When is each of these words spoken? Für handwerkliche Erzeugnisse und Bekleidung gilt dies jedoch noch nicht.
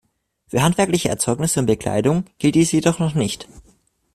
Für 0.47 0.63
handwerkliche 0.63 1.09
Erzeugnisse 1.09 1.59
und 1.59 1.67
Bekleidung 1.67 2.25
gilt 2.39 2.55
dies 2.55 2.71
jedoch 2.71 2.97
noch 2.97 3.13
nicht. 3.13 3.47